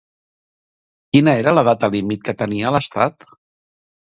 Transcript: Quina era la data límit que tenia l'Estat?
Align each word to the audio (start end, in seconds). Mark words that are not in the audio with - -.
Quina 1.17 1.35
era 1.43 1.53
la 1.57 1.65
data 1.69 1.91
límit 1.97 2.27
que 2.31 2.35
tenia 2.43 2.73
l'Estat? 2.77 3.29